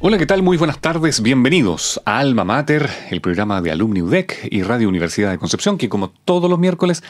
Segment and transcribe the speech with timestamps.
[0.00, 0.44] Hola, ¿qué tal?
[0.44, 1.20] Muy buenas tardes.
[1.22, 5.88] Bienvenidos a Alma Mater, el programa de Alumni UDEC y Radio Universidad de Concepción, que
[5.88, 7.02] como todos los miércoles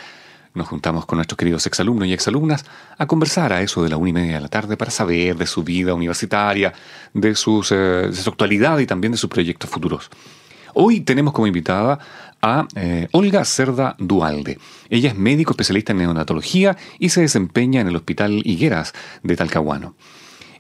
[0.55, 2.64] nos juntamos con nuestros queridos exalumnos y exalumnas
[2.97, 5.47] a conversar a eso de la una y media de la tarde para saber de
[5.47, 6.73] su vida universitaria,
[7.12, 7.61] de, eh, su
[8.27, 10.09] actualidad y también de sus proyectos futuros.
[10.73, 11.98] Hoy tenemos como invitada
[12.41, 14.59] a eh, Olga Cerda Dualde.
[14.89, 19.95] Ella es médico especialista en neonatología y se desempeña en el Hospital Higueras de Talcahuano.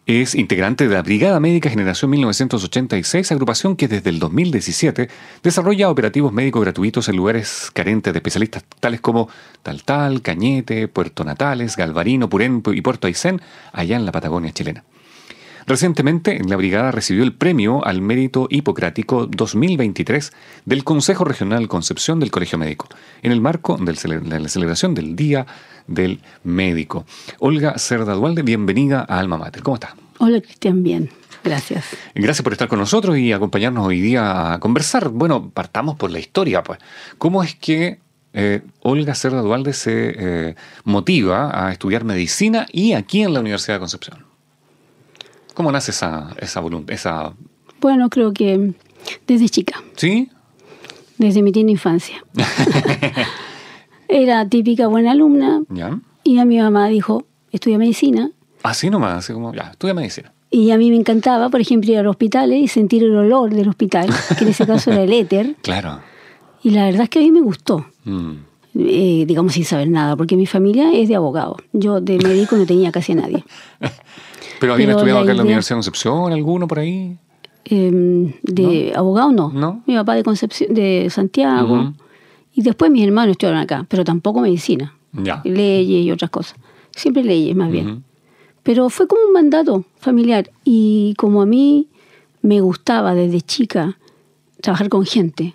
[0.08, 5.10] Es integrante de la Brigada Médica Generación 1986, agrupación que desde el 2017
[5.42, 9.28] desarrolla operativos médicos gratuitos en lugares carentes de especialistas tales como
[9.62, 14.82] Taltal, Cañete, Puerto Natales, Galvarino, Purén y Puerto Aysén, allá en la Patagonia chilena.
[15.66, 20.32] Recientemente, la brigada recibió el premio al mérito hipocrático 2023
[20.64, 22.88] del Consejo Regional Concepción del Colegio Médico,
[23.20, 25.46] en el marco de la celebración del Día
[25.88, 27.04] del Médico.
[27.40, 29.62] Olga Cerda Dualde, bienvenida a Alma Mater.
[29.62, 29.96] ¿Cómo está?
[30.18, 31.10] Hola, Cristian, bien.
[31.42, 31.84] Gracias.
[32.14, 35.08] Gracias por estar con nosotros y acompañarnos hoy día a conversar.
[35.08, 36.78] Bueno, partamos por la historia, pues.
[37.16, 37.98] ¿Cómo es que
[38.32, 43.76] eh, Olga Cerda Dualde se eh, motiva a estudiar medicina y aquí en la Universidad
[43.76, 44.26] de Concepción?
[45.54, 46.94] ¿Cómo nace esa, esa voluntad?
[46.94, 47.32] Esa...
[47.80, 48.74] Bueno, creo que
[49.26, 49.82] desde chica.
[49.96, 50.30] ¿Sí?
[51.16, 52.24] Desde mi tienda infancia.
[54.08, 55.62] Era típica buena alumna.
[55.68, 55.98] ¿Ya?
[56.24, 58.30] Y a mi mamá dijo, estudia medicina.
[58.62, 60.32] Así nomás, así como, ya, estudia medicina.
[60.50, 63.54] Y a mí me encantaba, por ejemplo, ir a los hospitales y sentir el olor
[63.54, 65.56] del hospital, que en ese caso era el éter.
[65.62, 66.00] Claro.
[66.62, 67.86] Y la verdad es que a mí me gustó.
[68.04, 68.32] Mm.
[68.80, 71.56] Eh, digamos sin saber nada, porque mi familia es de abogado.
[71.72, 73.44] Yo de médico no tenía casi a nadie.
[74.60, 77.16] ¿Pero habían Pero estudiado acá en la Universidad de Concepción, alguno por ahí?
[77.64, 79.50] Eh, de abogado no.
[79.52, 79.82] ¿No?
[79.86, 81.92] Mi papá de Concepción, de Santiago.
[82.58, 84.92] Y después mis hermanos estudiaron acá, pero tampoco medicina.
[85.12, 85.40] Ya.
[85.44, 86.58] Leyes y otras cosas.
[86.90, 87.88] Siempre leyes, más bien.
[87.88, 88.02] Ujú.
[88.64, 90.50] Pero fue como un mandato familiar.
[90.64, 91.86] Y como a mí
[92.42, 93.96] me gustaba desde chica
[94.60, 95.54] trabajar con gente,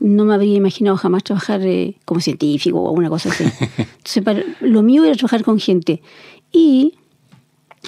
[0.00, 3.44] no me habría imaginado jamás trabajar eh, como científico o alguna cosa así.
[3.78, 6.02] Entonces, para- lo mío era trabajar con gente.
[6.50, 6.94] Y,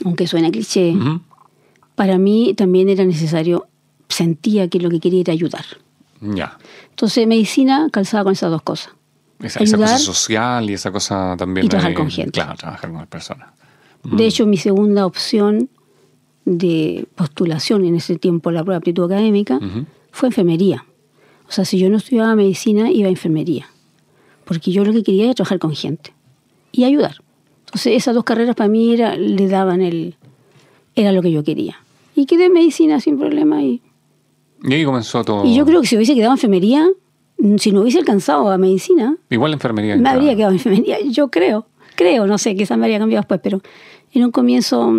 [0.04, 0.94] aunque suena cliché,
[1.96, 3.66] para mí también era necesario,
[4.08, 5.64] sentía que lo que quería era ayudar.
[6.34, 6.58] Ya.
[6.90, 8.92] Entonces, medicina calzaba con esas dos cosas.
[9.40, 11.66] Esa, esa Ayudar cosa social y esa cosa también.
[11.66, 12.30] y trabajar de- con gente.
[12.30, 13.48] Claro, trabajar con las personas.
[14.04, 15.68] De hecho, mi segunda opción
[16.44, 19.86] de postulación en ese tiempo, la prueba de aptitud académica, Ujú.
[20.12, 20.84] fue enfermería.
[21.48, 23.66] O sea, si yo no estudiaba medicina, iba a enfermería.
[24.44, 26.12] Porque yo lo que quería era trabajar con gente
[26.70, 27.16] y ayudar.
[27.66, 30.16] Entonces, esas dos carreras para mí era, le daban el.
[30.94, 31.76] era lo que yo quería.
[32.14, 33.62] Y quedé en medicina sin problema.
[33.62, 33.80] Y,
[34.62, 35.44] Y ahí comenzó todo.
[35.44, 36.86] y yo creo que si hubiese quedado en enfermería,
[37.38, 39.92] mm, si no hubiese alcanzado a medicina, Igual la enfermería.
[39.94, 40.16] me entraba.
[40.18, 40.96] habría quedado en enfermería.
[41.10, 41.66] Yo creo.
[41.96, 43.60] Creo, no sé, quizás me habría cambiado después, pero
[44.12, 44.92] en un comienzo,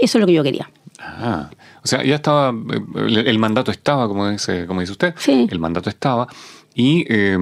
[0.00, 0.70] eso es lo que yo quería.
[1.00, 1.50] Ah,
[1.84, 5.46] o sea, ya estaba, eh, el, el mandato estaba, como dice, como dice usted, Sí.
[5.50, 6.26] el mandato estaba.
[6.74, 7.36] Y, eh,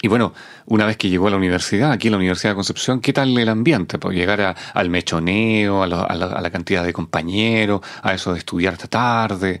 [0.00, 0.32] y bueno,
[0.66, 3.36] una vez que llegó a la universidad, aquí en la Universidad de Concepción, ¿qué tal
[3.38, 3.98] el ambiente?
[3.98, 8.12] Pues llegar a- al mechoneo, a, lo- a la, a la cantidad de compañeros, a
[8.12, 9.60] eso de estudiar hasta tarde.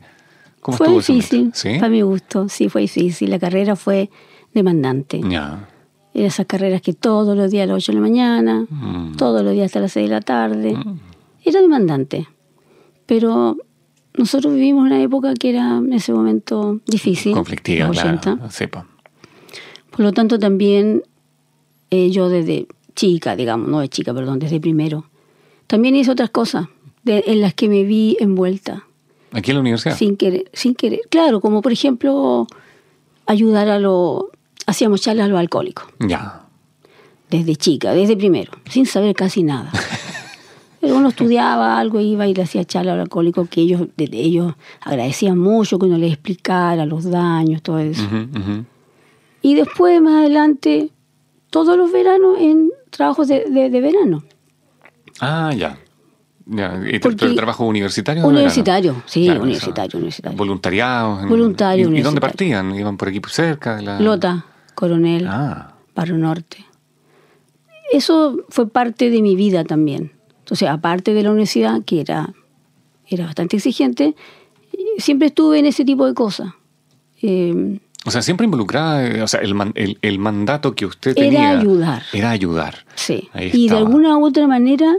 [0.62, 1.50] ¿Cómo fue difícil?
[1.54, 1.74] ¿Sí?
[1.74, 3.28] para mi gusto, sí, fue difícil.
[3.30, 4.08] La carrera fue
[4.54, 5.20] demandante.
[5.28, 5.68] Ya.
[6.14, 9.16] Era esas carreras que todos los días a las 8 de la mañana, Mm.
[9.16, 10.76] todos los días hasta las 6 de la tarde.
[11.44, 12.28] Era demandante.
[13.06, 13.56] Pero
[14.16, 17.32] nosotros vivimos una época que era en ese momento difícil.
[17.34, 18.18] Conflictiva, los claro.
[18.18, 18.50] 80.
[18.50, 18.84] Sí, pues.
[19.90, 21.02] Por lo tanto, también
[21.90, 25.06] eh, yo desde chica, digamos, no de chica, perdón, desde primero,
[25.66, 26.68] también hice otras cosas
[27.02, 28.86] de- en las que me vi envuelta,
[29.32, 29.96] ¿Aquí en la universidad?
[29.96, 31.00] sin querer, sin querer.
[31.10, 32.46] Claro, como por ejemplo
[33.26, 34.24] ayudar a los,
[34.66, 36.42] hacíamos charlas a los alcohólicos, Ya.
[37.30, 39.70] desde chica, desde primero, sin saber casi nada.
[40.80, 44.10] Pero uno estudiaba algo, iba y le hacía charla a los alcohólicos, que ellos, de-
[44.12, 48.02] ellos agradecían mucho que uno les explicara los daños, todo eso.
[49.42, 50.90] Y después, más adelante,
[51.50, 54.24] todos los veranos en trabajos de, de- de verano.
[55.20, 55.78] Ah, ya.
[56.46, 58.26] Ya, ¿y tra- trabajo universitario?
[58.26, 59.04] Universitario, verano?
[59.08, 60.36] sí, Claro, universitario, universitario.
[60.38, 61.28] Voluntariados.
[61.28, 62.20] Voluntario, ¿Y, y dónde universitario.
[62.20, 62.74] partían?
[62.74, 64.00] ¿Iban por aquí cerca de la...?
[64.00, 64.44] Lota,
[64.74, 65.26] coronel.
[65.28, 66.64] Ah, Barrio Norte.
[67.92, 70.12] Eso fue parte de mi vida también.
[70.40, 72.32] Entonces, aparte de la universidad, que era,
[73.06, 74.14] era bastante exigente,
[74.98, 76.52] siempre estuve en ese tipo de cosas.
[77.20, 81.12] Eh, o sea, siempre involucrada, eh, o sea, el, man- el- el mandato que usted
[81.16, 81.58] Era tenía...
[81.60, 82.02] ayudar.
[82.12, 82.84] Era ayudar.
[82.96, 83.28] Sí.
[83.52, 84.92] Y de alguna u otra manera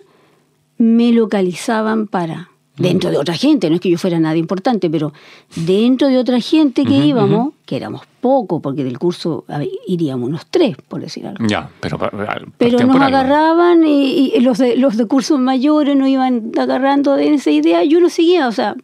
[0.77, 5.13] me localizaban para, dentro de otra gente, no es que yo fuera nadie importante, pero
[5.55, 10.45] dentro de otra gente que íbamos, que éramos pocos, porque del curso ver, iríamos unos
[10.47, 11.45] tres, por decir algo.
[11.47, 11.97] Ya, pero...
[11.99, 12.09] pa-
[12.57, 17.33] Pero nos agarraban y, y los, de, los de cursos mayores nos iban agarrando de
[17.33, 18.47] esa idea y yo lo seguía.
[18.47, 18.75] O sea,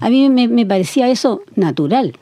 [0.00, 2.14] a mí me, me parecía eso natural.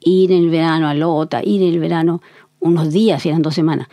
[0.00, 2.22] Ir en el verano a Lota, ir en el verano
[2.60, 3.88] unos días, si eran dos semanas,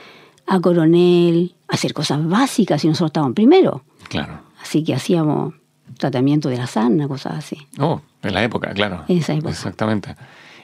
[0.47, 3.81] a Coronel, hacer cosas básicas y nosotros estábamos primero.
[4.09, 4.39] Claro.
[4.61, 5.53] Así que hacíamos
[5.97, 7.57] tratamiento de la sarna, cosas así.
[7.79, 9.03] Oh, en la época, claro.
[9.07, 9.51] En esa época.
[9.51, 10.15] Exactamente.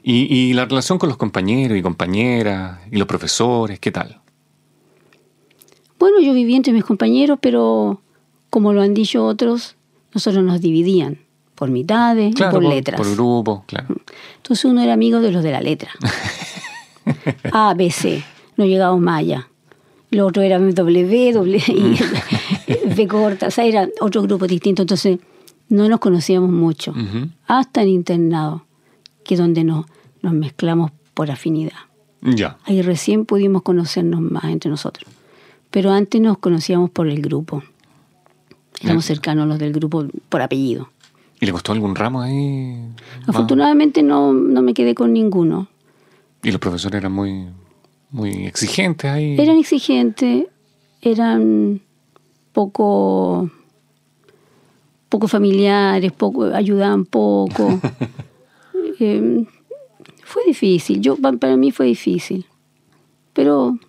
[0.03, 4.19] Y, y la relación con los compañeros y compañeras y los profesores, ¿qué tal?
[5.99, 8.01] Bueno, yo viví entre mis compañeros, pero
[8.49, 9.75] como lo han dicho otros,
[10.13, 11.19] nosotros nos dividían
[11.53, 12.99] por mitades y por por, letras.
[12.99, 13.95] por grupo, claro.
[14.37, 15.91] Entonces uno era amigo de los de la letra.
[17.53, 18.23] A, B, C.
[18.57, 19.47] No llegábamos más allá.
[20.09, 21.99] Lo otro era W, W y
[22.95, 23.47] B corta.
[23.47, 24.83] O sea, era otro grupo distinto.
[24.83, 25.19] Entonces
[25.69, 26.93] no nos conocíamos mucho.
[27.47, 28.65] Hasta en internado,
[29.23, 29.85] que es donde nos,
[30.21, 31.73] nos mezclamos por afinidad.
[32.21, 32.57] Ya.
[32.65, 35.09] Ahí recién pudimos conocernos más entre nosotros.
[35.71, 37.63] Pero antes nos conocíamos por el grupo.
[38.81, 39.15] Éramos Bien.
[39.15, 40.89] cercanos los del grupo por apellido.
[41.39, 42.77] ¿Y le costó algún ramo ahí?
[43.25, 45.67] Afortunadamente no, no me quedé con ninguno.
[46.43, 47.47] Y los profesores eran muy,
[48.11, 49.35] muy exigentes ahí.
[49.39, 50.45] Eran exigentes,
[51.01, 51.81] eran
[52.53, 53.49] poco,
[55.09, 57.79] poco familiares, poco, ayudaban poco.
[59.03, 59.45] Eh,
[60.23, 62.45] fue difícil, yo, pa- para mí fue difícil.
[63.33, 63.79] Pero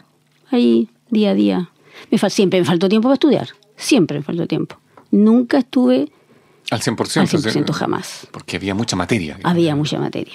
[0.50, 1.70] ahí, día a día,
[2.10, 4.76] me fal- siempre me faltó tiempo para estudiar, siempre me faltó tiempo.
[5.10, 6.10] Nunca estuve
[6.70, 7.16] Al 100%.
[7.20, 8.26] al o sea, 100% jamás.
[8.30, 9.38] Porque había mucha materia.
[9.42, 10.34] Había mucha materia.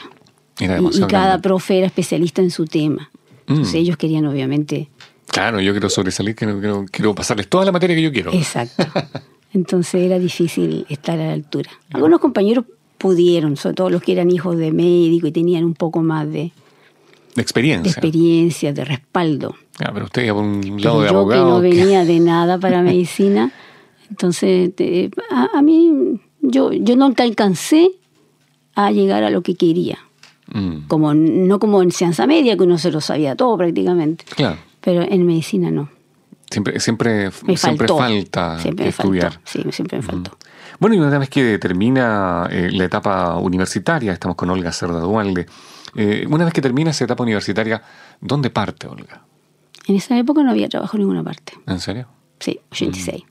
[0.60, 1.42] Era Y, cada grande.
[1.42, 3.10] profe era especialista en su tema.
[3.48, 3.78] Entonces Mm.
[3.78, 4.90] ellos querían obviamente
[5.28, 8.34] Claro, yo quiero sobresalir, quiero, quiero, quiero pasarles toda la materia que yo quiero.
[8.34, 8.86] Exacto.
[9.54, 11.70] Entonces era difícil estar a la altura.
[11.94, 12.66] Algunos compañeros
[12.98, 16.32] pudieron, sobre todo los que eran hijos de médico y tenían un poco más de,
[16.34, 16.52] De
[17.36, 17.92] de experiencia.
[17.92, 19.56] experiencia, de respaldo.
[19.80, 21.46] Ah, pero usted iba por un Pero lado de yo abogado.
[21.46, 23.52] que no venía de nada para medicina,
[24.10, 27.92] entonces te- a, a mí yo, yo no alcancé
[28.76, 30.00] a llegar a lo que quería.
[30.54, 34.58] Mm, Como, no como en ciencia media, que uno se lo sabía todo prácticamente, claro.
[34.88, 35.90] Pero en medicina no.
[36.50, 37.98] Siempre, siempre, Me siempre faltó.
[37.98, 39.14] falta Siempre faltó.
[39.14, 39.42] estudiar.
[39.44, 40.38] Sí, siempre me faltó.
[40.80, 45.46] Bueno, y una vez que termina eh, la etapa universitaria, estamos con Olga Cerda Dualde,
[45.98, 47.82] eh, una vez que termina esa etapa universitaria,
[48.22, 49.24] ¿dónde parte Olga?
[49.88, 51.52] En esa época no había trabajo en ninguna parte.
[51.68, 52.08] ¿En serio?
[52.40, 53.24] Sí, 86.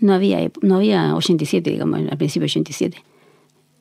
[0.00, 3.04] No había, no había 87, digamos, al principio 87.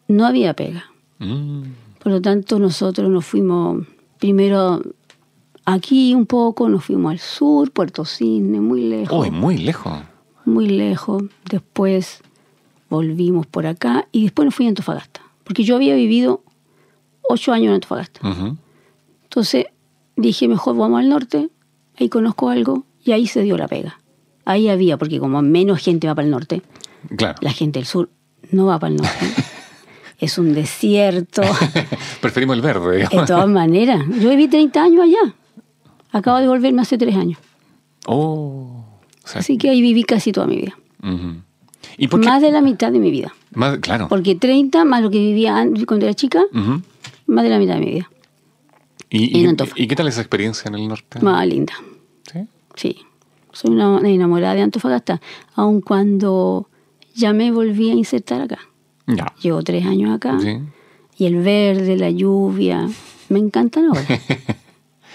[0.10, 0.84] No había pega.
[1.20, 1.62] Mm,
[2.04, 3.88] Por lo tanto, nosotros nos fuimos
[4.20, 4.82] primero
[5.74, 9.18] aquí un poco, nos fuimos al sur, Puerto Cisne, muy lejos.
[9.20, 9.94] Uy, muy lejos.
[10.46, 11.24] Muy lejos.
[11.50, 12.22] Después
[12.90, 15.22] volvimos por acá y después nos fui a Antofagasta.
[15.44, 16.44] Porque yo había vivido
[17.22, 18.22] ocho años en Antofagasta.
[19.24, 19.66] Entonces
[20.16, 21.50] dije, mejor vamos al norte,
[22.00, 24.00] ahí conozco algo y ahí se dio la pega.
[24.46, 26.62] Ahí había, porque como menos gente va para el norte,
[27.16, 27.38] Claro.
[27.42, 28.10] la gente del sur
[28.52, 29.12] no va para el norte.
[30.20, 31.44] es un desierto.
[32.22, 33.26] Preferimos el verde, De digamos.
[33.28, 35.36] todas maneras, yo viví 30 años allá.
[36.12, 37.38] Acabo de volverme hace tres años.
[38.06, 38.84] Oh.
[39.24, 40.78] o sea, Así que ahí viví casi toda mi vida.
[41.04, 41.42] ujú.
[41.98, 42.28] ¿Y por qué?
[42.28, 43.34] Más de la mitad de mi vida.
[43.54, 44.08] Más- claro.
[44.08, 46.42] Porque 30 más lo que vivía an- cuando era chica,
[47.26, 48.10] más de la mitad de mi vida.
[49.10, 49.58] ¿Y, En.
[49.76, 51.20] ¿Y qué tal esa experiencia en el norte?
[51.20, 51.74] Más linda.
[52.32, 52.40] ¿Sí?
[52.76, 52.98] Sí,
[53.52, 55.20] soy una enamorada de Antofagasta,
[55.56, 56.70] aun cuando
[57.16, 58.60] ya me volví a insertar acá.
[59.08, 59.34] Ya.
[59.42, 60.58] Llevo tres años acá Sí.
[61.18, 62.88] y el verde, la lluvia,
[63.30, 64.06] me encantan ahora.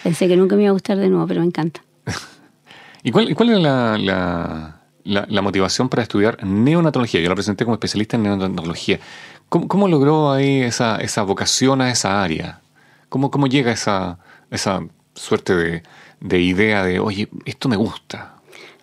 [0.04, 1.82] Pensé que nunca me iba a gustar de nuevo, pero me encanta.
[3.02, 7.20] ¿Y cuál, cuál es la, la, la- la motivación para estudiar neonatología?
[7.20, 9.00] Yo la presenté como especialista en neonatología.
[9.48, 12.60] ¿Cómo, cómo logró ahí esa, esa vocación a esa área?
[13.08, 14.18] ¿Cómo, cómo llega esa,
[14.50, 14.80] esa
[15.14, 15.82] suerte de,
[16.20, 18.36] de idea de, oye, esto me gusta?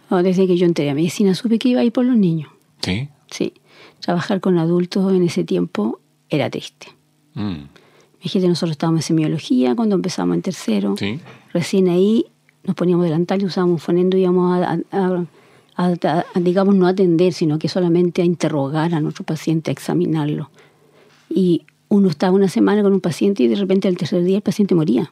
[0.09, 2.49] No, desde que yo entré a medicina supe que iba a ir por los niños.
[2.81, 3.09] ¿Sí?
[3.29, 3.53] Sí,
[4.01, 5.99] trabajar con adultos en ese tiempo
[6.29, 6.87] era triste.
[7.33, 7.63] Mm,
[8.21, 10.95] Fíjate, nosotros estábamos en semiología cuando empezamos en tercero.
[10.97, 11.19] ¿Sí?
[11.53, 12.25] Recién ahí
[12.63, 15.25] nos poníamos delantal y usábamos un fonendo y íbamos a, a- a-
[15.75, 20.49] a- a, digamos, no atender, sino que solamente a interrogar a nuestro paciente, a examinarlo.
[21.29, 24.43] Y uno estaba una semana con un paciente y de repente al tercer día el
[24.43, 25.11] paciente moría.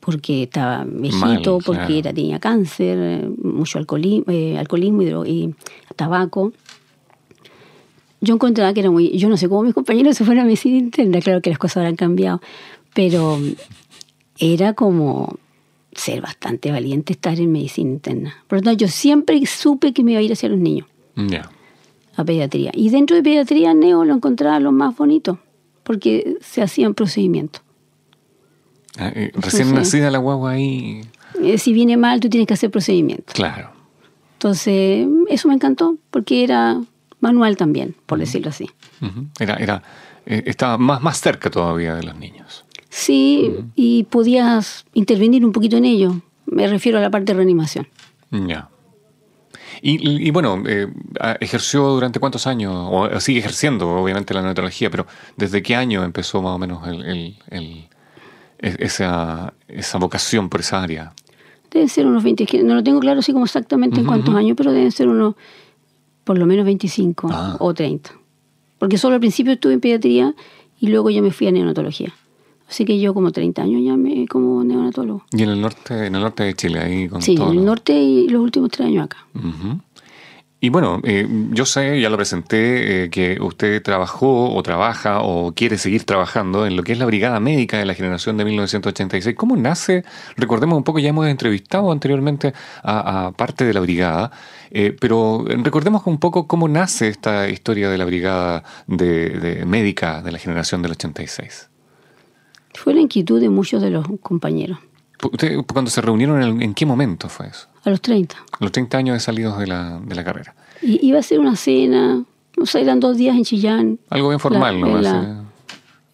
[0.00, 1.94] porque estaba viejito, porque claro.
[1.94, 4.24] era, tenía cáncer, eh, mucho alcoholismo,
[4.58, 5.54] alcoholismo y, y
[5.94, 6.52] tabaco.
[8.20, 9.16] Yo encontraba que era muy...
[9.16, 11.78] Yo no sé cómo mis compañeros se fueron a medicina interna, claro que las cosas
[11.78, 12.40] habrán cambiado,
[12.94, 13.38] pero
[14.38, 15.38] era como
[15.92, 18.34] ser bastante valiente estar en medicina interna.
[18.46, 20.86] Por lo tanto, yo siempre supe que me iba a ir hacia los niños,
[21.16, 21.50] Ya.
[22.16, 22.70] a pediatría.
[22.74, 25.38] Y dentro de pediatría, neo lo encontraba lo más bonito,
[25.82, 27.62] porque se hacían procedimientos.
[28.98, 31.00] Ah, eh, Recién nacida la guagua ahí.
[31.42, 33.34] Eh, si viene mal, tú tienes que hacer procedimientos.
[33.34, 33.70] Claro.
[34.34, 36.80] Entonces, eso me encantó, porque era
[37.20, 38.70] manual también, por decirlo así.
[39.38, 39.82] Era, era,
[40.26, 42.64] eh, estaba más, más cerca todavía de los niños.
[42.88, 46.16] Sí, y podías intervenir un poquito en ello.
[46.46, 47.86] Me refiero a la parte de reanimación.
[48.30, 48.68] Ya.
[49.82, 50.88] Y, y bueno, eh,
[51.40, 56.42] ejerció durante cuántos años, o sigue ejerciendo obviamente la neonatología, pero ¿desde qué año empezó
[56.42, 57.88] más o menos el, el- el-
[58.60, 61.12] esa, esa vocación por esa área?
[61.70, 64.54] Deben ser unos 20, que no lo tengo claro así como exactamente en cuántos años,
[64.56, 65.34] pero deben ser unos
[66.24, 67.56] por lo menos 25 Ah.
[67.60, 68.10] o 30.
[68.78, 70.34] Porque solo al principio estuve en pediatría
[70.80, 72.12] y luego yo me fui a neonatología.
[72.68, 75.24] Así que yo como 30 años ya me como neonatólogo.
[75.32, 78.00] Y en el norte, en el norte de Chile, ahí con Sí, en el norte
[78.00, 79.26] y los últimos tres años acá.
[79.34, 79.80] Ujú.
[80.62, 85.52] Y bueno, eh, yo sé, ya lo presenté, eh, que usted trabajó o trabaja o
[85.54, 89.34] quiere seguir trabajando en lo que es la Brigada Médica de la generación de 1986.
[89.36, 90.04] ¿Cómo nace?
[90.36, 92.52] Recordemos un poco, ya hemos entrevistado anteriormente
[92.82, 94.32] a, parte de la Brigada,
[94.70, 100.30] eh, pero recordemos un poco cómo nace esta historia de la Brigada de Médica de
[100.30, 101.70] la generación del 86.
[102.74, 104.78] Fue la inquietud de muchos de los compañeros.
[105.22, 107.66] ¿Usted, cuando se reunieron, en, en qué momento fue eso?
[107.84, 108.36] A los 30.
[108.60, 110.54] Los 30 años de salidos de la, de la carrera.
[110.82, 112.24] Y iba a ser una cena,
[112.58, 113.98] o sea, eran dos días en Chillán.
[114.08, 114.96] Algo bien formal, La- ¿no?
[114.96, 115.44] en la-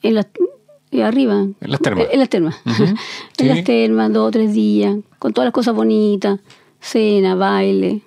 [0.02, 0.26] En las,
[0.92, 1.34] eh, arriba.
[1.60, 2.06] En las termas.
[2.12, 2.56] En las termas.
[2.64, 2.96] Ujú, en
[3.38, 3.44] sí.
[3.44, 6.38] las termas, dos o tres días, con todas las cosas bonitas,
[6.80, 8.02] cena, baile.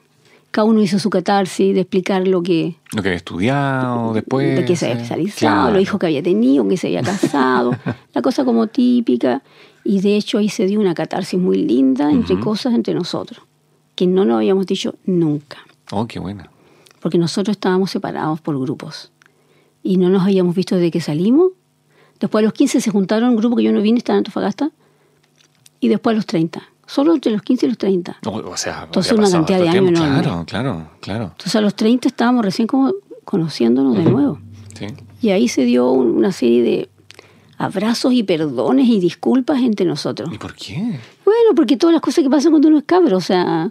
[0.51, 4.55] Cada uno hizo su catarsis de explicar lo que, Lo que había estudiado después.
[4.57, 5.73] de qué se había eh, especializado, claro.
[5.73, 7.75] los hijos que había tenido, que se había casado,
[8.13, 9.41] la cosa como típica.
[9.89, 13.41] Y de hecho ahí se dio una catarsis muy linda entre cosas entre nosotros,
[13.95, 15.57] que no nos habíamos dicho nunca.
[15.91, 16.49] Oh, qué buena.
[17.01, 19.11] porque nosotros estábamos separados por grupos
[19.81, 21.53] y no nos habíamos visto desde que salimos.
[22.19, 24.69] Después a los 15 se juntaron un grupo que yo no vine, estaba en Antofagasta,
[25.79, 26.61] y después a los 30.
[26.85, 28.17] Solo entre los 15 y los 30.
[28.25, 29.91] O, o sea, Entonces, una cantidad de años.
[29.99, 31.23] Claro, claro, claro.
[31.31, 32.91] Entonces a los 30 estábamos recién como
[33.23, 34.39] conociéndonos de nuevo.
[34.77, 34.87] Sí.
[35.21, 36.89] Y ahí se dio un- una serie de
[37.59, 40.29] abrazos y perdones y disculpas entre nosotros.
[40.33, 40.75] ¿Y por qué?
[41.25, 43.69] Bueno, porque todas las cosas que pasan cuando uno es cabro, o sea,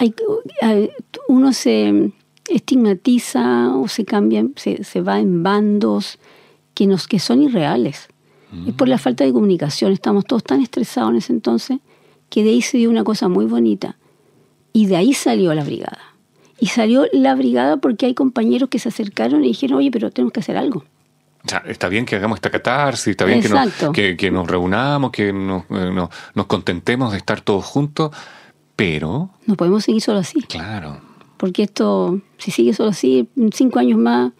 [0.00, 0.14] hay-
[0.60, 0.90] hay-
[1.28, 2.12] uno se
[2.50, 6.18] estigmatiza o se cambia, se, se va en bandos
[6.74, 8.08] que, nos, que son irreales.
[8.66, 9.92] Es por la falta de comunicación.
[9.92, 11.78] Estamos todos tan estresados en ese entonces
[12.30, 13.98] que de ahí se dio una cosa muy bonita.
[14.72, 15.98] Y de ahí salió la brigada.
[16.58, 20.32] Y salió la brigada porque hay compañeros que se acercaron y dijeron, oye, pero tenemos
[20.32, 20.84] que hacer algo.
[21.44, 24.46] O sea, está bien que hagamos esta catarsis, está bien que nos, que, que nos
[24.46, 28.10] reunamos, que nos, eh, nos, nos contentemos de estar todos juntos,
[28.76, 30.42] pero, No podemos seguir solo así.
[30.42, 31.00] claro,
[31.36, 34.32] porque esto, si sigue solo así, cinco años más,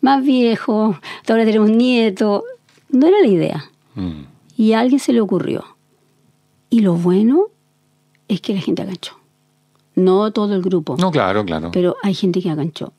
[0.00, 0.98] más viejo,
[1.28, 2.42] ahora tenemos nietos,
[2.90, 3.70] no era la idea.
[3.94, 4.22] mm,
[4.56, 5.64] Y a alguien se le ocurrió.
[6.70, 7.44] Y lo bueno
[8.28, 9.12] es que la gente aganchó.
[9.94, 11.70] No todo el grupo, no, claro, claro.
[11.72, 12.92] pero hay gente que aganchó.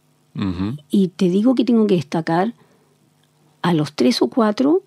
[0.90, 2.54] Y te digo que tengo que destacar
[3.68, 4.84] a los tres o cuatro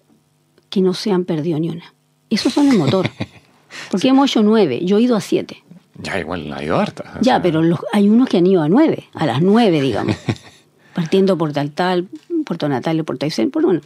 [0.71, 1.95] que no se han perdido ni una.
[2.31, 3.11] Esos son el motor.
[3.91, 5.63] Porque hemos hecho nueve, yo he ido a siete.
[6.03, 7.15] Ya igual ha ido harta.
[7.17, 10.17] Ya, sea, pero los- hay unos que han ido a nueve, a las nueve, digamos.
[10.95, 12.09] partiendo por tal tal,
[12.45, 13.81] Puerto Natalio, Puerto Aysén, por bueno.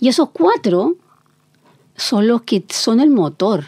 [0.00, 0.96] Y esos cuatro
[1.96, 3.64] son los que son el motor,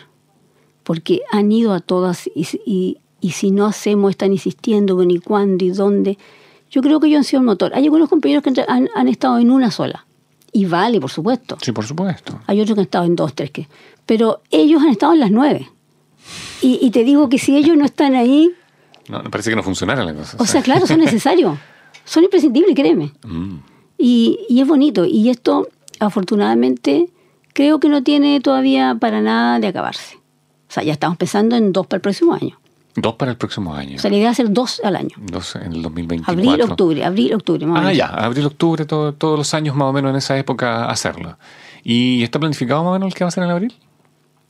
[0.83, 5.19] porque han ido a todas y, y- y si no hacemos, están insistiendo, bueno, y
[5.19, 6.17] cuándo y dónde.
[6.76, 7.73] Yo creo que ellos han sido el motor.
[7.75, 10.04] Hay algunos compañeros que han, han estado en una sola.
[10.52, 11.56] Y vale, por supuesto.
[11.62, 12.38] Sí, por supuesto.
[12.47, 13.66] Hay otros que han estado en dos, tres, que...
[14.04, 15.71] Pero ellos han estado en las nueve.
[16.61, 18.50] Y, y te digo que si ellos no están ahí,
[19.09, 20.37] No, me parece que no funcionara la cosa.
[20.38, 21.56] o sea, claro, son necesarios.
[22.04, 23.12] Son imprescindibles, créeme.
[23.25, 23.56] Mm,
[23.97, 25.06] Y, y es bonito.
[25.06, 25.66] Y esto,
[25.99, 27.09] afortunadamente,
[27.54, 30.16] creo que no tiene todavía para nada de acabarse.
[30.68, 32.59] O sea, ya estamos pensando en dos para el próximo año.
[32.97, 33.97] Dos para el próximo año.
[33.97, 35.15] O sea, la idea es hacer dos al año.
[35.19, 36.33] Dos en el 2024.
[36.50, 37.67] Abril, octubre, abril, octubre.
[37.67, 37.97] más Ah, menos.
[37.97, 41.37] ya, abril, octubre, todo- todos los años más o menos en esa época hacerlo.
[41.85, 43.75] ¿Y está planificado más o menos el que va a ser en abril?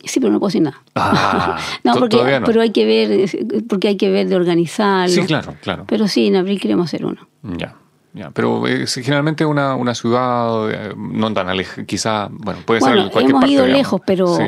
[0.05, 0.81] Sí, pero no puedo decir nada.
[0.95, 2.47] Ah, no, porque, no.
[2.47, 5.13] pero hay que ver, eh, porque hay que ver de organizarlo.
[5.15, 5.85] Sí, claro, claro.
[5.89, 7.27] Pero sí, en abril queremos hacer uno.
[7.43, 7.75] Ya,
[8.15, 8.31] ya.
[8.31, 13.09] Pero es generalmente una, una ciudad eh, no tan alejada, quizá, bueno, puede ser en
[13.09, 13.79] cualquier hemos parte, ido digamos.
[13.79, 14.43] lejos, pero, Sí.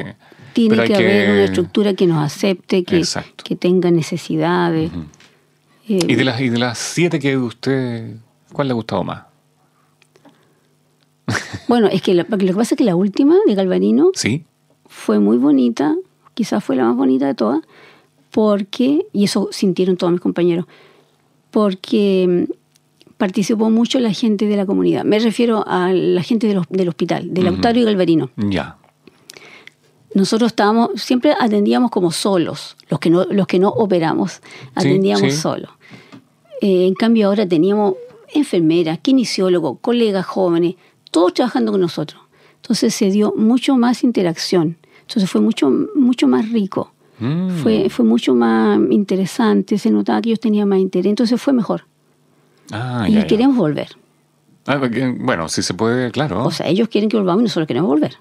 [0.52, 3.04] Tiene Pero que haber que- una estructura que nos acepte, que,
[3.56, 4.90] tenga necesidades.
[5.88, 8.16] Eh, ¿Y de las, y de las siete que usted,
[8.52, 9.22] cuál le ha gustado más?
[11.68, 14.44] Bueno, es que la- lo que pasa es que la última de Galvarino ¿Sí?
[14.86, 15.94] fue muy bonita,
[16.34, 17.60] quizás fue la más bonita de todas,
[18.30, 20.64] porque, y eso sintieron todos mis compañeros,
[21.50, 22.52] porque mm,
[23.18, 25.04] participó mucho la gente de la comunidad.
[25.04, 28.30] Me refiero a la gente del hospital, de Lautaro y Galvarino.
[28.36, 28.77] Ya.
[30.14, 34.40] Nosotros estábamos, siempre atendíamos como solos, los que no, los que no operamos,
[34.74, 35.38] atendíamos sí.
[35.38, 35.70] solos.
[36.60, 37.94] Eh, en cambio ahora teníamos
[38.32, 40.76] enfermeras, kinesiólogos, colegas jóvenes,
[41.10, 42.20] todos trabajando con nosotros.
[42.56, 44.76] Entonces se dio mucho más interacción.
[45.02, 46.92] Entonces fue mucho, mucho más rico.
[47.18, 47.50] Mm.
[47.62, 51.84] Fue, fue mucho más interesante, se notaba que ellos tenían más interés, entonces fue mejor.
[52.70, 53.26] Ah, y ya, ya.
[53.26, 53.88] queremos volver.
[54.66, 56.44] Ah, porque, bueno, si se puede, claro.
[56.44, 58.16] O sea, ellos quieren que volvamos y nosotros queremos volver.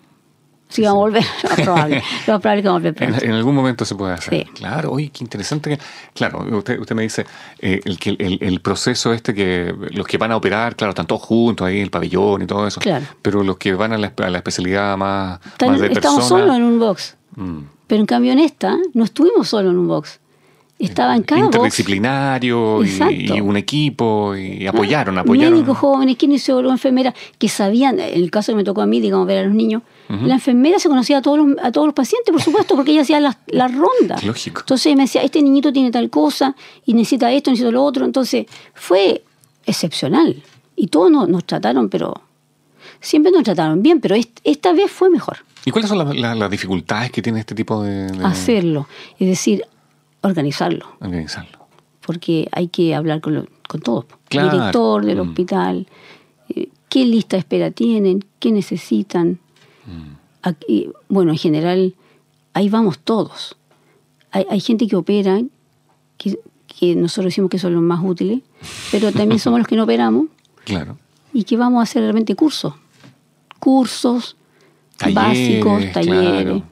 [0.69, 2.03] Si vamos a volver, lo más probable.
[2.27, 3.25] Lo más probable que vamos a volver En, pronto.
[3.25, 4.33] en algún momento se puede hacer.
[4.45, 4.51] Sí.
[4.53, 5.69] Claro, oye, qué interesante.
[5.77, 5.79] que-
[6.13, 7.25] Claro, usted, usted me dice
[7.59, 11.07] eh, el, que el, el proceso este que los que van a operar, claro, están
[11.07, 12.79] todos juntos ahí en el pabellón y todo eso.
[12.81, 13.05] Claro.
[13.21, 16.41] Pero los que van a la, a la especialidad más, Están- más de estamos persona.
[16.41, 17.15] solos en un box.
[17.37, 17.57] mm,
[17.87, 20.19] Pero en cambio en esta no estuvimos solos en un box.
[20.79, 21.55] Estaba en cada box.
[21.55, 25.53] interdisciplinario y, un equipo y apoyaron, Ah, apoyaron.
[25.53, 29.25] Médicos jóvenes, kinesiólogos, enfermeras, que sabían, en el caso que me tocó a mí, digamos,
[29.25, 32.31] ver a los niños, la enfermera se conocía a todos los, a todos los pacientes,
[32.31, 34.23] por supuesto, porque ella hacía las las rondas.
[34.23, 34.61] Lógico.
[34.61, 38.05] Entonces me decía, este niñito tiene tal cosa, y necesita esto, necesita lo otro.
[38.05, 39.23] Entonces fue
[39.65, 40.41] excepcional.
[40.75, 42.13] Y todos nos, nos trataron, pero
[43.01, 46.37] siempre nos trataron bien, pero est- esta vez ffue mejor ¿Y cuáles son las, las-
[46.37, 48.87] las dificultades que tiene este tipo de, de hacerlo.
[49.19, 49.63] Es decir,
[50.21, 50.85] organizarlo.
[51.01, 51.57] organizarlo?
[52.05, 54.05] porque hay que hablar con, lo- con todos.
[54.29, 54.51] Claro.
[54.57, 55.27] Director del Mm.
[55.29, 55.87] hospital,
[56.55, 59.39] eh, qué lista de espera tienen, qué necesitan.
[60.41, 61.95] Aquí, bueno, en general,
[62.53, 63.57] ahí vamos todos.
[64.31, 65.41] Hay, hay gente que opera,
[66.17, 68.41] que, que nosotros decimos que son los más útiles,
[68.91, 70.27] pero también somos los que no operamos
[70.65, 70.97] Claro.
[71.33, 72.73] y que vamos a hacer realmente cursos.
[73.59, 74.35] Cursos
[74.97, 76.41] Talleres, básicos, talleres.
[76.43, 76.63] claro.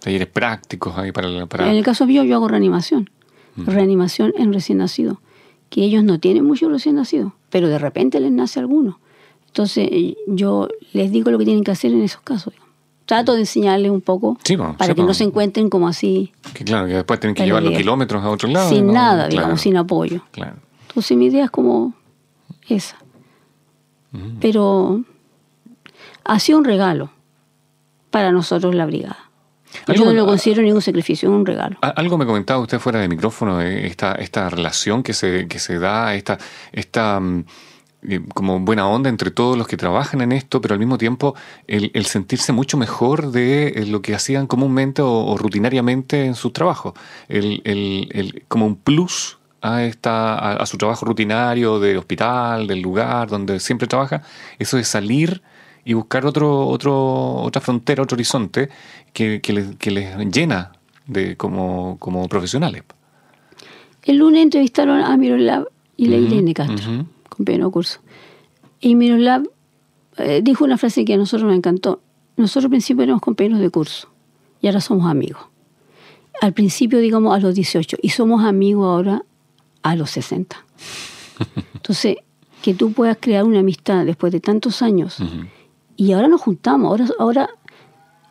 [0.00, 1.28] Talleres prácticos ahí para...
[1.28, 3.10] la- para En el caso mío, yo hago reanimación.
[3.56, 5.20] Reanimación en recién nacido.
[5.68, 8.98] Que ellos no tienen muchos recién nacidos, pero de repente les nace alguno.
[9.52, 9.90] Entonces,
[10.26, 12.54] yo les digo lo que tienen que hacer en esos casos.
[13.04, 16.64] Trato de enseñarles un poco Sí, para sí, que no se encuentren como así, Que
[16.64, 18.70] claro, que después tienen que llevar los kilómetros a otro lado.
[18.70, 18.92] sin ¿no?
[18.94, 20.22] nada, Claro, digamos, sin apoyo.
[20.30, 20.56] Claro.
[20.88, 21.92] Entonces, mi idea es como
[22.66, 22.96] esa.
[24.12, 24.38] Mm.
[24.40, 25.04] Pero
[26.24, 27.10] ha sido un regalo
[28.10, 29.30] para nosotros la brigada.
[29.88, 31.76] Yo no lo considero ningún sacrificio, es un regalo.
[31.82, 35.78] Algo me comentaba usted fuera de micrófono, eh, esta, esta relación que se, que se
[35.78, 36.38] da, esta,
[36.72, 37.44] esta mm,
[38.34, 41.34] como buena onda entre todos los que trabajan en esto, pero al mismo tiempo
[41.68, 46.34] el, el sentirse mucho mejor de eh, lo que hacían comúnmente o, o rutinariamente en
[46.34, 46.94] sus trabajos.
[47.28, 52.66] El, el- el- como un plus a, esta, a, a su trabajo rutinario de hospital,
[52.66, 54.22] del lugar donde siempre trabaja,
[54.58, 55.40] eso de salir
[55.84, 58.68] y buscar otro, otro, otra frontera, otro horizonte
[59.12, 60.72] que, que les, que les llena
[61.06, 62.82] de, como, como profesionales.
[64.04, 67.06] El lunes entrevistaron a Miroslav y la Irene Castro.
[67.36, 68.00] Compañero de curso.
[68.80, 69.48] Y Miroslav
[70.18, 72.00] eh, dijo una frase que a nosotros nos encantó.
[72.36, 74.08] Nosotros al principio éramos compañeros de curso
[74.60, 75.42] y ahora somos amigos.
[76.40, 79.22] Al principio, digamos, a los 18 y somos amigos ahora
[79.82, 80.56] a los 60.
[81.74, 82.16] Entonces,
[82.62, 85.46] que tú puedas crear una amistad después de tantos años Ujú.
[85.96, 87.50] y ahora nos juntamos, ahora, ahora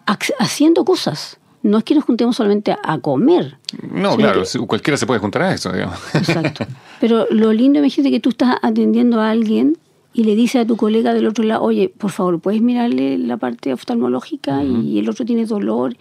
[0.08, 1.38] ac- haciendo cosas.
[1.63, 3.58] No es que nos juntemos solamente a- comer,
[3.93, 5.97] No, claro, que- cualquiera se puede juntar a eso, digamos.
[6.15, 6.65] Exacto.
[7.00, 9.78] Pero lo lindo, imagínate que tú estás atendiendo a alguien
[10.13, 13.38] y le dices a tu colega del otro lado, oye, por favor, ¿puedes mirarle la
[13.38, 14.63] parte oftalmológica?
[14.63, 15.95] Y el otro tiene dolor.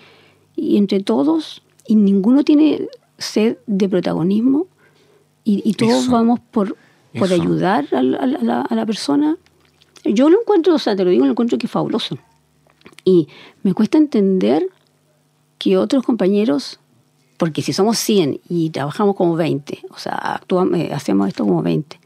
[0.56, 4.66] Y entre todos, y ninguno tiene sed de protagonismo,
[5.44, 6.12] y, y todos Eso.
[6.12, 6.76] vamos por,
[7.16, 7.34] por Eso.
[7.40, 9.36] ayudar a la, a la- a la persona.
[10.04, 12.18] Yo lo encuentro, o sea, te lo digo, lo encuentro que es fabuloso.
[13.04, 13.28] Y
[13.62, 14.66] me cuesta entender
[15.60, 16.80] que otros compañeros,
[17.36, 21.62] porque si somos 100 y trabajamos como 20, o sea, actuamos, eh, hacemos esto como
[21.62, 22.00] 20,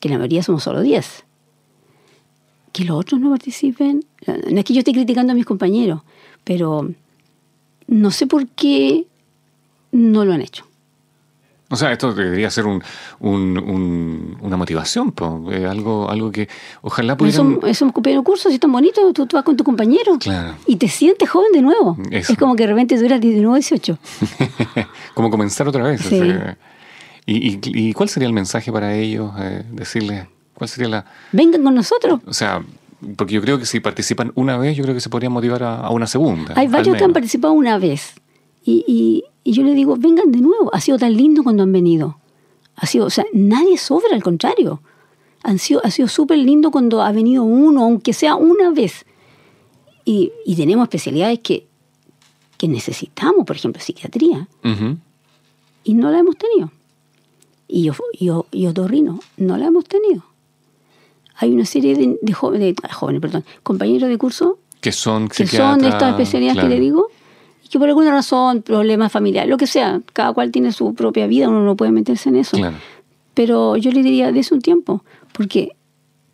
[0.00, 1.24] que la mayoría somos solo 10,
[2.72, 4.04] que los otros no participen.
[4.26, 6.02] No es que yo esté criticando a mis compañeros,
[6.42, 6.90] pero
[7.86, 9.06] no sé por qué
[9.92, 10.66] no lo han hecho.
[11.72, 12.82] O sea, esto debería ser un,
[13.20, 15.14] un- un- una motivación,
[15.52, 16.48] eh, algo, algo que
[16.82, 17.60] ojalá pudieran...
[17.74, 20.56] Somos compañeros de curso, si es tan bonito, tú, tú vas con tu compañero Claro.
[20.66, 21.96] y te sientes joven de nuevo.
[22.10, 22.32] Eso.
[22.32, 23.98] Es como que de repente tú eras 19 18.
[25.14, 26.00] como comenzar otra vez.
[26.00, 26.20] Sí.
[26.20, 26.58] o sea,
[27.26, 29.30] y, y- y cuál sería el mensaje para ellos?
[29.38, 31.04] Eh, decirles, ¿cuál sería la...
[31.32, 32.20] Vengan con nosotros.
[32.26, 32.62] O sea,
[33.16, 35.76] Porque yo creo que si participan una vez, yo creo que se podría motivar a,
[35.76, 36.54] a una segunda.
[36.56, 38.14] Hay varios que han participado una vez.
[38.64, 40.70] Y, y- y yo les digo, vengan de nuevo.
[40.74, 42.18] Ha sido tan lindo cuando han venido.
[42.76, 44.80] Ha sido, o sea, nadie sobra, al contrario.
[45.42, 49.06] Han sido, ha sido súper lindo cuando ha venido uno, aunque sea una vez.
[50.04, 51.66] Y, y tenemos especialidades que,
[52.56, 54.48] que necesitamos, por ejemplo, psiquiatría,
[55.84, 56.70] y no la hemos tenido.
[57.68, 60.24] Y, yo, yo, y otorrino, no la hemos tenido.
[61.36, 65.46] Hay una serie de, de jóvenes, de- jóvenes, perdón, compañeros de curso Que son que
[65.46, 66.68] son de estas especialidades claro.
[66.68, 67.08] que le digo,
[67.70, 71.48] que por alguna razón, problemas familiares, lo que sea, cada cual tiene su propia vida,
[71.48, 72.56] uno no puede meterse en eso.
[72.56, 72.76] Claro.
[73.34, 75.70] Pero yo le diría, dése un tiempo, porque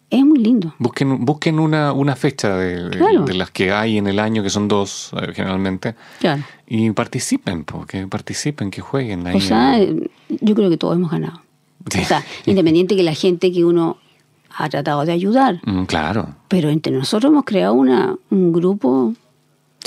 [0.09, 0.75] es muy lindo.
[0.79, 3.25] Busquen, busquen una, una fecha de, de- Claro.
[3.25, 6.43] de las que hay en el año, que son dos eh, generalmente, Claro.
[6.67, 9.37] y participen, po, que participen, que jueguen ahí.
[9.37, 9.79] O sea,
[10.29, 11.43] yo creo que todos hemos ganado.
[11.91, 12.01] Sí.
[12.01, 13.99] O sea, independiente que la gente que uno
[14.59, 16.29] ha tratado de ayudar, Mm, claro.
[16.49, 19.13] pero entre nosotros hemos creado una, un grupo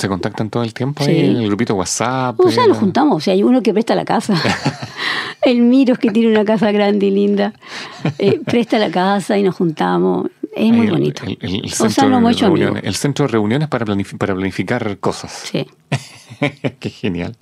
[0.00, 1.10] Se contactan todo el tiempo Sí.
[1.10, 2.38] ahí en el grupito WhatsApp.
[2.40, 3.16] O sea, eh, nos juntamos.
[3.16, 4.34] O sea, hay uno que presta la casa.
[5.42, 7.52] el Miros, que tiene una casa grande y linda,
[8.18, 10.28] eh, presta la casa y nos juntamos.
[10.54, 11.22] Es muy el- bonito.
[11.24, 13.68] El, el- el o centro sea, nos hemos de hecho reuniones, el centro de reuniones
[13.68, 15.32] para, planif- para planificar cosas.
[15.50, 15.66] Sí.
[16.80, 17.36] Qué genial.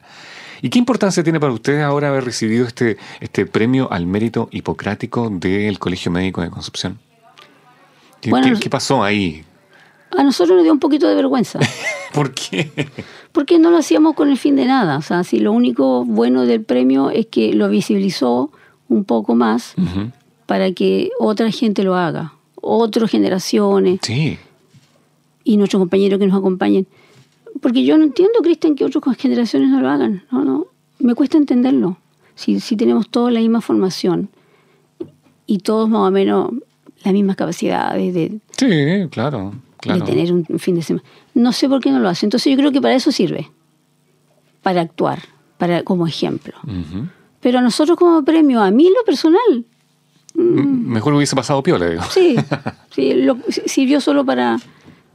[0.61, 5.31] ¿Y qué importancia tiene para ustedes ahora haber recibido este, este premio al mérito hipocrático
[5.31, 6.99] del Colegio Médico de Concepción?
[8.21, 9.45] ¿Qué, Bueno, qué pasó ahí?
[10.17, 11.59] A nosotros nos dio un poquito de vergüenza,
[12.15, 12.71] ¿Por qué?
[13.33, 14.97] porque no lo hacíamos con el fin de nada.
[14.99, 18.51] O sea, si lo único bueno del premio es que lo visibilizó
[18.89, 19.75] un poco más
[20.47, 24.39] para que otra gente lo haga, otras generaciones Sí,
[25.45, 26.87] y nuestros compañeros que nos acompañen.
[27.61, 30.23] Porque yo no entiendo, Cristian, que otras generaciones no lo hagan.
[30.31, 30.67] No, no.
[30.99, 31.99] Me cuesta entenderlo.
[32.35, 34.31] Si, si tenemos todos la misma formación
[35.47, 36.51] y todos más o menos
[37.05, 40.01] las mismas capacidades de, sí, claro, claro.
[40.01, 41.05] de tener un fin de semana.
[41.35, 42.27] No sé por qué no lo hace.
[42.27, 43.51] Entonces yo creo que para eso sirve.
[44.63, 45.21] Para actuar,
[45.57, 46.55] para como ejemplo.
[47.41, 49.65] Pero a nosotros como premio, a mí lo personal,
[50.37, 52.03] M- Mejor hubiese pasado piola, digo.
[52.11, 52.37] sí,
[52.95, 54.59] sí lo, sirvió solo para...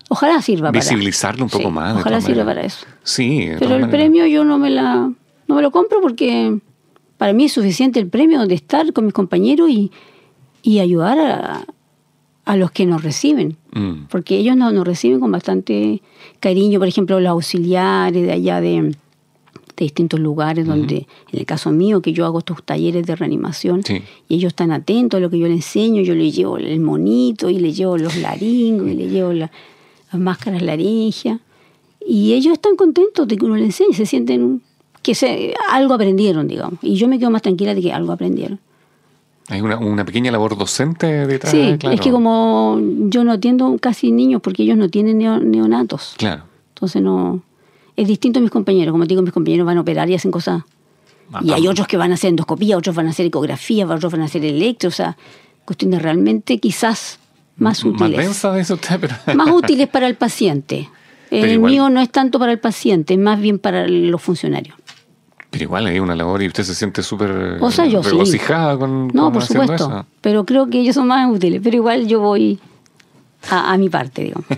[0.10, 0.80] Ojalá sirva para...
[0.80, 1.98] Visibilizarlo un poco Sí, más.
[1.98, 2.86] Ojalá sirva para eso.
[3.04, 5.12] Sí, Pero el premio yo no me la
[5.48, 6.58] no me lo compro porque
[7.18, 9.92] para mí es suficiente el premio de estar con mis compañeros y,
[10.62, 11.66] y ayudar a,
[12.46, 13.56] a los que nos reciben.
[13.74, 16.02] Mm, Porque ellos nos, nos reciben con bastante
[16.40, 18.96] cariño, por ejemplo, los auxiliares de allá de, de
[19.86, 24.02] distintos lugares, donde, en el caso mío, que yo hago estos talleres de reanimación, Sí.
[24.28, 27.50] y ellos están atentos a lo que yo les enseño, yo les llevo el monito,
[27.50, 29.52] y les llevo los laringos, y les llevo la-
[30.12, 31.40] las máscaras laringias,
[32.06, 34.62] y ellos están contentos de que uno les enseñe, se sienten
[35.02, 38.60] que se, algo aprendieron, digamos, y yo me quedo más tranquila de que algo aprendieron.
[39.50, 41.52] Hay una, una pequeña labor docente detrás.
[41.52, 41.96] Sí, claro.
[41.96, 42.80] es que como
[43.10, 46.14] yo no atiendo casi niños porque ellos no tienen neo- neonatos.
[46.18, 46.44] Claro.
[46.76, 47.42] Entonces no.
[47.96, 48.92] Es distinto a mis compañeros.
[48.94, 50.64] Como te digo, mis compañeros van a operar y hacen cosas.
[51.42, 54.12] Y hay Ah, otros que van a hacer endoscopía, otros van a hacer ecografía, otros
[54.12, 54.88] van a hacer electro.
[54.88, 55.18] O sea,
[55.66, 57.20] cuestiones realmente quizás
[57.58, 58.18] más Más útiles.
[58.18, 59.16] densa de eso usted, pero...
[59.36, 60.90] Más útiles para el paciente.
[61.30, 64.22] Pero El igual- mío no es tanto para el paciente, es más bien para los
[64.22, 64.76] funcionarios.
[65.54, 68.10] Pero igual hay una labor y usted se siente súper O sea, yo sí.
[68.10, 69.76] regocijada con, No, con por supuesto.
[69.76, 70.06] eso.
[70.20, 71.62] Pero creo que ellos son más útiles.
[71.64, 72.60] Pero igual yo voy
[73.52, 74.46] a, a mi parte, digamos.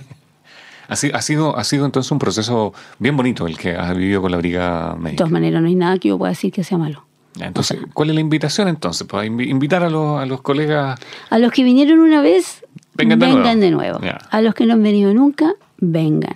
[0.88, 4.21] Ha, si- ha sido, ha sido entonces un proceso bien bonito el que has vivido
[4.21, 5.17] con la brigada De médica.
[5.17, 7.03] todas maneras, no hay nada que yo pueda decir que sea malo.
[7.39, 9.08] Entonces, ¿cuál es la invitación entonces?
[9.08, 10.99] Pues, invi- invitar a los, a los colegas.
[11.31, 13.99] A los que vinieron una vez, Vengan vengan, de de nuevo.
[14.29, 16.36] A los que no han venido nunca, vengan.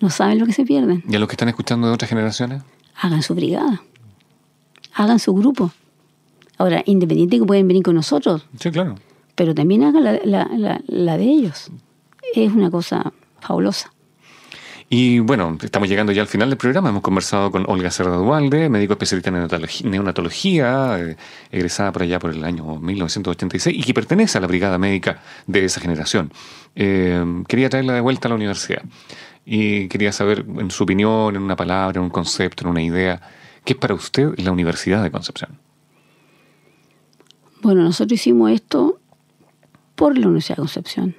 [0.00, 1.04] No saben lo que se pierden.
[1.06, 2.62] ¿Y a los que están escuchando de otras generaciones?
[3.00, 3.82] Hagan su brigada.
[4.94, 5.70] Hagan su grupo.
[6.56, 8.96] Ahora, independiente que pueden venir con nosotros, Sí, claro.
[9.36, 11.70] pero también hagan la, la- la- la de ellos.
[12.34, 13.92] Es una cosa fabulosa.
[14.90, 16.88] Y bueno, estamos llegando ya al final del programa.
[16.88, 21.16] Hemos conversado con Olga Cerda Dualde, médico especialista en neonatología, neonatología, eh,
[21.52, 25.64] egresada por allá por el año 1986 y que pertenece a la brigada médica de
[25.66, 26.32] esa generación.
[26.74, 28.82] Eh, quería traerla de vuelta a la universidad
[29.50, 33.20] y quería saber, en su opinión, en una palabra, en un concepto, en una idea,
[33.64, 35.58] ¿qué es para usted la Universidad de Concepción?
[37.62, 38.98] Bueno, nosotros hicimos esto
[39.94, 41.14] por la Universidad de Concepción,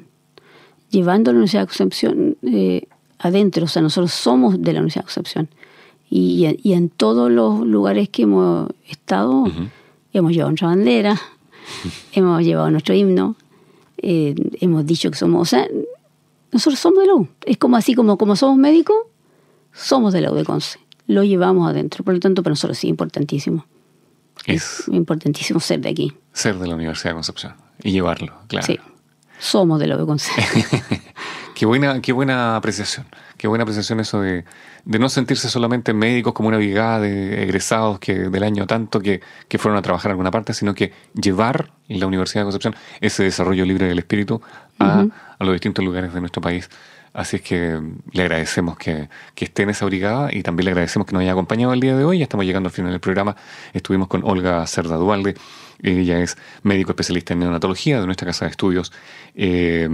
[0.90, 2.84] llevando a la Universidad de Concepción eh,
[3.20, 5.50] adentro, o sea, nosotros somos de la Universidad de Concepción.
[6.12, 9.46] Y, en- y en todos los lugares que hemos estado,
[10.14, 11.20] hemos llevado nuestra bandera,
[12.14, 13.36] hemos llevado nuestro himno,
[13.98, 15.68] eh, hemos dicho que somos, o sea,
[16.52, 17.28] nosotros somos de la U.
[17.46, 18.96] Es como así, como, como somos médicos,
[19.74, 20.80] somos de la U de Conce.
[21.08, 23.66] Lo llevamos adentro, por lo tanto, para nosotros sí, importantísimo.
[24.46, 26.14] Es Importantísimo ser de aquí.
[26.34, 28.66] ser de la Universidad de Concepción y llevarlo, claro.
[28.68, 28.80] Sí.
[29.40, 30.22] Somos de la UDEC
[31.60, 33.06] qué, buena, qué buena apreciación.
[33.38, 34.46] Qué buena apreciación eso de,
[34.86, 39.20] de, no sentirse solamente médicos como una brigada de egresados que del año tanto que,
[39.50, 42.76] que fueron a trabajar en alguna parte, sino que llevar en la Universidad de Concepción
[43.02, 44.42] ese desarrollo libre del espíritu
[44.80, 45.06] a,
[45.38, 46.70] a los distintos lugares de nuestro país.
[47.12, 47.78] Así es que
[48.14, 51.34] le agradecemos que, que, esté en esa brigada y también le agradecemos que nos haya
[51.34, 52.20] acompañado el día de hoy.
[52.20, 53.36] Ya estamos llegando al final del programa.
[53.74, 55.36] Estuvimos con Olga Cerda Dualde.
[55.82, 58.94] Ella es médico especialista en neonatología de nuestra casa de estudios
[59.36, 59.90] eh,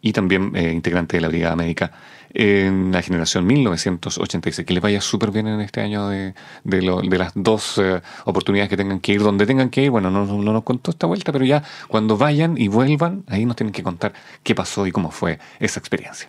[0.00, 1.92] y también eh, integrante de la brigada médica
[2.30, 4.66] en la generación 1986.
[4.66, 8.76] Que les vaya súper bien en este año de, de, las dos eh, oportunidades que
[8.76, 9.90] tengan que ir, donde tengan que ir.
[9.90, 13.56] Bueno, no, no, nos contó esta vuelta, pero ya cuando vayan y vuelvan, ahí nos
[13.56, 16.28] tienen que contar qué pasó y cómo fue esa experiencia.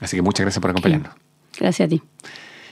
[0.00, 1.14] Así que muchas gracias por acompañarnos.
[1.58, 2.02] Gracias a ti.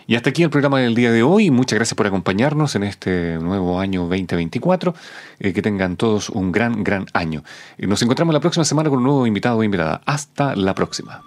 [0.07, 1.51] Y hasta aquí el programa del día de hoy.
[1.51, 4.95] Muchas gracias por acompañarnos en este nuevo año 2024.
[5.39, 7.43] Eh, que tengan todos un gran, gran año.
[7.79, 10.03] nos encontramos la próxima semana con un nuevo invitado o invitada.
[10.05, 11.23] Hasta la próxima.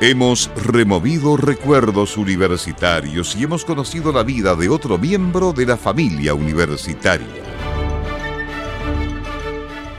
[0.00, 6.34] Hemos removido recuerdos universitarios y hemos conocido la vida de otro miembro de la familia
[6.34, 7.26] universitaria.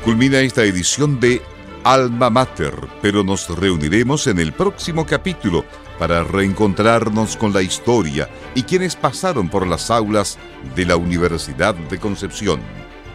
[0.05, 1.41] Culmina esta edición de
[1.83, 5.65] Alma Mater, pero nos reuniremos en el próximo capítulo
[5.97, 10.37] para reencontrarnos con la historia y quienes pasaron por las aulas
[10.75, 12.61] de la Universidad de Concepción.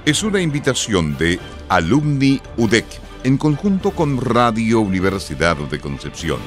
[0.04, 2.86] Es una invitación de Alumni UDEC
[3.24, 6.38] en conjunto con Radio Universidad de Concepción.